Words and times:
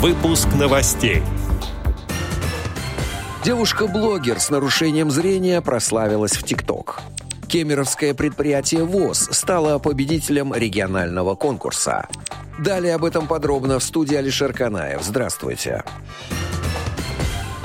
Выпуск 0.00 0.48
новостей. 0.58 1.22
Девушка-блогер 3.44 4.40
с 4.40 4.48
нарушением 4.48 5.10
зрения 5.10 5.60
прославилась 5.60 6.32
в 6.32 6.42
ТикТок. 6.42 7.02
Кемеровское 7.48 8.14
предприятие 8.14 8.84
ВОЗ 8.84 9.28
стало 9.32 9.78
победителем 9.78 10.54
регионального 10.54 11.34
конкурса. 11.34 12.08
Далее 12.58 12.94
об 12.94 13.04
этом 13.04 13.26
подробно 13.26 13.78
в 13.78 13.84
студии 13.84 14.16
Алишер 14.16 14.54
Канаев. 14.54 15.02
Здравствуйте. 15.02 15.84
Здравствуйте. 15.84 16.79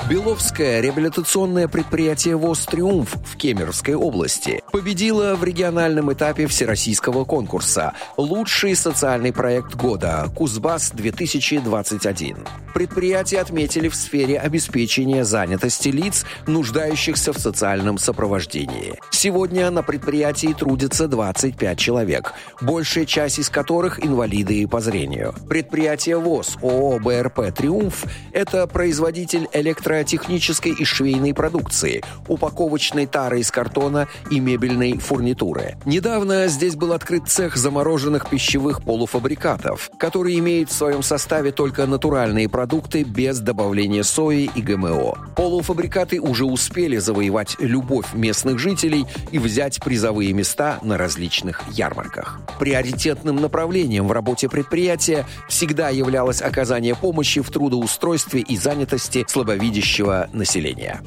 Беловское 0.08 0.80
реабилитационное 0.80 1.66
предприятие 1.66 2.36
ВОЗ 2.36 2.66
«Триумф» 2.66 3.16
в 3.24 3.36
Кемеровской 3.36 3.94
области 3.94 4.62
победило 4.70 5.34
в 5.34 5.42
региональном 5.42 6.12
этапе 6.12 6.46
всероссийского 6.46 7.24
конкурса 7.24 7.92
«Лучший 8.16 8.76
социальный 8.76 9.32
проект 9.32 9.74
года 9.74 10.26
Кузбасс-2021». 10.36 12.46
Предприятие 12.72 13.40
отметили 13.40 13.88
в 13.88 13.96
сфере 13.96 14.38
обеспечения 14.38 15.24
занятости 15.24 15.88
лиц, 15.88 16.24
нуждающихся 16.46 17.32
в 17.32 17.38
социальном 17.38 17.98
сопровождении. 17.98 19.00
Сегодня 19.10 19.68
на 19.70 19.82
предприятии 19.82 20.54
трудится 20.56 21.08
25 21.08 21.78
человек, 21.78 22.32
большая 22.60 23.06
часть 23.06 23.40
из 23.40 23.48
которых 23.48 24.04
инвалиды 24.04 24.68
по 24.68 24.80
зрению. 24.80 25.34
Предприятие 25.48 26.18
ВОЗ 26.18 26.58
ООО 26.62 27.00
«БРП 27.00 27.52
Триумф»– 27.52 28.04
это 28.32 28.68
производитель 28.68 29.48
электро 29.52 29.95
технической 30.04 30.72
и 30.72 30.84
швейной 30.84 31.34
продукции, 31.34 32.02
упаковочной 32.28 33.06
тары 33.06 33.40
из 33.40 33.50
картона 33.50 34.08
и 34.30 34.40
мебельной 34.40 34.98
фурнитуры. 34.98 35.76
Недавно 35.84 36.48
здесь 36.48 36.76
был 36.76 36.92
открыт 36.92 37.28
цех 37.28 37.56
замороженных 37.56 38.28
пищевых 38.28 38.82
полуфабрикатов, 38.82 39.90
который 39.98 40.38
имеет 40.38 40.70
в 40.70 40.74
своем 40.74 41.02
составе 41.02 41.52
только 41.52 41.86
натуральные 41.86 42.48
продукты 42.48 43.02
без 43.02 43.40
добавления 43.40 44.02
сои 44.02 44.50
и 44.54 44.60
ГМО. 44.60 45.32
Полуфабрикаты 45.36 46.20
уже 46.20 46.44
успели 46.44 46.98
завоевать 46.98 47.56
любовь 47.58 48.12
местных 48.12 48.58
жителей 48.58 49.06
и 49.30 49.38
взять 49.38 49.80
призовые 49.82 50.32
места 50.32 50.78
на 50.82 50.98
различных 50.98 51.62
ярмарках. 51.72 52.40
Приоритетным 52.58 53.36
направлением 53.36 54.08
в 54.08 54.12
работе 54.12 54.48
предприятия 54.48 55.26
всегда 55.48 55.88
являлось 55.88 56.42
оказание 56.42 56.94
помощи 56.94 57.40
в 57.40 57.50
трудоустройстве 57.50 58.40
и 58.40 58.56
занятости 58.56 59.24
слабовидящих 59.26 59.85
работающего 59.86 60.28
населения. 60.32 61.00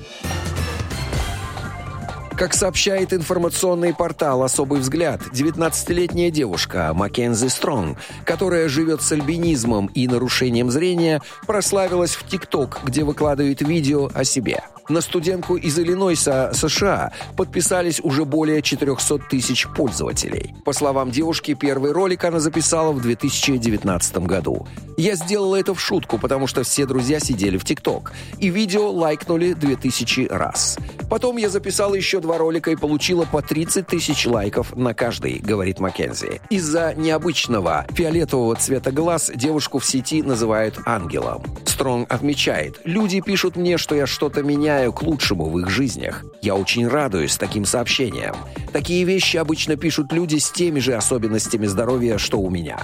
Как 2.38 2.54
сообщает 2.54 3.12
информационный 3.12 3.94
портал 3.94 4.44
«Особый 4.44 4.80
взгляд», 4.80 5.22
19-летняя 5.34 6.32
девушка 6.32 6.92
Маккензи 6.94 7.50
Стронг, 7.50 7.98
которая 8.24 8.70
живет 8.70 9.02
с 9.02 9.12
альбинизмом 9.12 9.88
и 9.88 10.08
нарушением 10.08 10.72
зрения, 10.72 11.22
прославилась 11.46 12.16
в 12.16 12.26
ТикТок, 12.26 12.80
где 12.86 13.04
выкладывает 13.04 13.62
видео 13.62 14.10
о 14.14 14.24
себе– 14.24 14.64
на 14.90 15.02
студентку 15.02 15.56
из 15.56 15.78
Иллинойса, 15.80 16.52
США, 16.54 17.12
подписались 17.38 18.00
уже 18.02 18.26
более 18.26 18.62
400 18.62 19.20
тысяч 19.30 19.68
пользователей. 19.68 20.54
По 20.66 20.74
словам 20.74 21.12
девушки, 21.12 21.54
первый 21.54 21.92
ролик 21.92 22.24
она 22.24 22.40
записала 22.40 22.92
в 22.92 23.02
2019 23.02 24.18
году. 24.20 24.68
Я 24.98 25.16
сделала 25.16 25.56
это 25.56 25.74
в 25.74 25.80
шутку, 25.80 26.18
потому 26.18 26.48
что 26.48 26.64
все 26.64 26.86
друзья 26.86 27.20
сидели 27.20 27.58
в 27.58 27.64
ТикТок, 27.64 28.12
и 28.40 28.50
видео 28.50 28.92
лайкнули 28.92 29.54
2000 29.54 30.28
раз. 30.30 30.78
Потом 31.10 31.38
я 31.38 31.50
записала 31.50 31.96
еще 31.96 32.20
два 32.20 32.38
ролика 32.38 32.70
и 32.72 32.76
получила 32.76 33.26
по 33.26 33.42
30 33.42 33.88
тысяч 33.88 34.28
лайков 34.28 34.76
на 34.76 34.94
каждый, 34.94 35.40
говорит 35.40 35.80
Маккензи. 35.80 36.42
Из-за 36.50 36.94
необычного 36.96 37.86
фиолетового 37.92 38.56
цвета 38.56 38.92
глаз 38.92 39.32
девушку 39.34 39.80
в 39.80 39.86
сети 39.86 40.22
называют 40.22 40.76
ангелом. 40.86 41.44
Стронг 41.66 42.12
отмечает, 42.12 42.80
люди 42.84 43.22
пишут 43.22 43.56
мне, 43.56 43.78
что 43.78 43.96
я 43.96 44.06
что-то 44.06 44.44
меняю, 44.44 44.79
меняю 44.80 44.94
к 44.94 45.04
лучшему 45.04 45.50
в 45.50 45.60
их 45.60 45.70
жизнях. 45.70 46.24
Я 46.42 46.56
очень 46.56 46.88
радуюсь 46.88 47.36
таким 47.36 47.66
сообщениям. 47.66 48.36
Такие 48.72 49.04
вещи 49.04 49.36
обычно 49.36 49.76
пишут 49.76 50.14
люди 50.14 50.38
с 50.38 50.50
теми 50.52 50.80
же 50.80 50.96
особенностями 50.96 51.66
здоровья, 51.66 52.18
что 52.18 52.40
у 52.40 52.50
меня. 52.50 52.80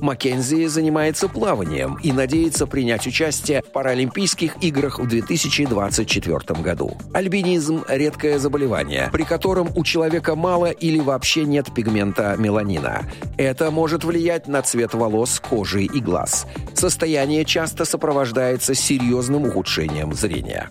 Маккензи 0.00 0.66
занимается 0.66 1.28
плаванием 1.28 1.98
и 2.02 2.12
надеется 2.12 2.66
принять 2.66 3.06
участие 3.06 3.62
в 3.62 3.72
Паралимпийских 3.72 4.56
играх 4.62 4.98
в 4.98 5.06
2024 5.06 6.60
году. 6.62 6.96
Альбинизм– 7.12 7.84
редкое 7.88 8.38
заболевание, 8.38 9.08
при 9.12 9.24
котором 9.24 9.68
у 9.74 9.84
человека 9.84 10.34
мало 10.34 10.70
или 10.70 10.98
вообще 10.98 11.44
нет 11.44 11.72
пигмента 11.74 12.36
меланина. 12.38 13.02
Это 13.36 13.70
может 13.70 14.04
влиять 14.04 14.46
на 14.48 14.62
цвет 14.62 14.94
волос, 14.94 15.40
кожи 15.40 15.84
и 15.84 16.00
глаз. 16.00 16.46
Состояние 16.74 17.44
часто 17.44 17.84
сопровождается 17.84 18.74
серьезным 18.74 19.46
ухудшением 19.46 20.12
зрения. 20.12 20.70